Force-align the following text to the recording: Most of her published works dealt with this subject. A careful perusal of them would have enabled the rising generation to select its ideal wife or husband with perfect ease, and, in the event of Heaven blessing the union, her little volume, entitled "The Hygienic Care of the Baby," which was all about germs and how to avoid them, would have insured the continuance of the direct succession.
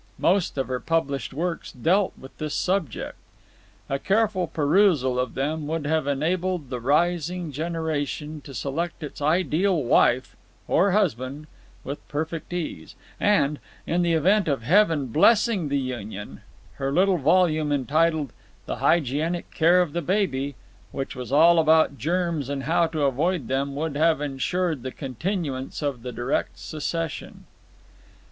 Most 0.17 0.57
of 0.57 0.67
her 0.67 0.79
published 0.79 1.31
works 1.31 1.71
dealt 1.71 2.13
with 2.17 2.35
this 2.39 2.55
subject. 2.55 3.17
A 3.87 3.99
careful 3.99 4.47
perusal 4.47 5.19
of 5.19 5.35
them 5.35 5.67
would 5.67 5.85
have 5.85 6.07
enabled 6.07 6.71
the 6.71 6.79
rising 6.79 7.51
generation 7.51 8.41
to 8.45 8.55
select 8.55 9.03
its 9.03 9.21
ideal 9.21 9.83
wife 9.83 10.35
or 10.67 10.89
husband 10.93 11.45
with 11.83 12.05
perfect 12.07 12.51
ease, 12.51 12.95
and, 13.19 13.59
in 13.85 14.01
the 14.01 14.13
event 14.13 14.47
of 14.47 14.63
Heaven 14.63 15.05
blessing 15.05 15.69
the 15.69 15.77
union, 15.77 16.41
her 16.77 16.91
little 16.91 17.19
volume, 17.19 17.71
entitled 17.71 18.33
"The 18.65 18.77
Hygienic 18.77 19.51
Care 19.51 19.83
of 19.83 19.93
the 19.93 20.01
Baby," 20.01 20.55
which 20.91 21.15
was 21.15 21.31
all 21.31 21.59
about 21.59 21.99
germs 21.99 22.49
and 22.49 22.63
how 22.63 22.87
to 22.87 23.03
avoid 23.03 23.47
them, 23.47 23.75
would 23.75 23.95
have 23.95 24.19
insured 24.19 24.81
the 24.81 24.91
continuance 24.91 25.83
of 25.83 26.01
the 26.01 26.11
direct 26.11 26.57
succession. 26.57 27.45